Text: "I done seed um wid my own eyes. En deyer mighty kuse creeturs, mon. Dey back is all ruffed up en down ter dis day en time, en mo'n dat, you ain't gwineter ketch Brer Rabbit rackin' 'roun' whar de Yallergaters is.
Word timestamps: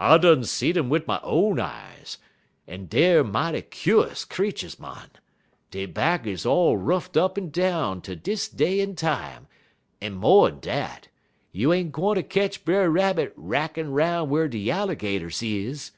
"I 0.00 0.16
done 0.16 0.44
seed 0.44 0.78
um 0.78 0.88
wid 0.88 1.06
my 1.06 1.20
own 1.22 1.60
eyes. 1.60 2.16
En 2.66 2.86
deyer 2.86 3.22
mighty 3.22 3.60
kuse 3.60 4.24
creeturs, 4.24 4.80
mon. 4.80 5.10
Dey 5.70 5.84
back 5.84 6.26
is 6.26 6.46
all 6.46 6.78
ruffed 6.78 7.14
up 7.18 7.36
en 7.36 7.50
down 7.50 8.00
ter 8.00 8.14
dis 8.14 8.48
day 8.48 8.80
en 8.80 8.94
time, 8.96 9.48
en 10.00 10.14
mo'n 10.14 10.60
dat, 10.60 11.08
you 11.52 11.74
ain't 11.74 11.92
gwineter 11.92 12.26
ketch 12.26 12.64
Brer 12.64 12.88
Rabbit 12.88 13.34
rackin' 13.36 13.92
'roun' 13.92 14.30
whar 14.30 14.48
de 14.48 14.64
Yallergaters 14.66 15.42
is. 15.42 15.92